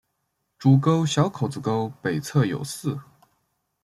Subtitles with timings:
[0.57, 2.99] 主沟小口子沟北侧有寺。